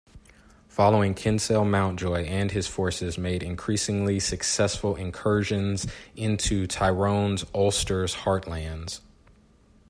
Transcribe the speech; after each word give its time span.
Following 0.67 1.13
Kinsale 1.13 1.63
Mountjoy 1.63 2.23
and 2.25 2.49
his 2.49 2.65
forces 2.65 3.19
made 3.19 3.43
increasingly 3.43 4.19
successful 4.19 4.95
incursions 4.95 5.85
into 6.15 6.65
Tyrone's 6.65 7.45
Ulster 7.53 8.05
heartlands. 8.07 9.01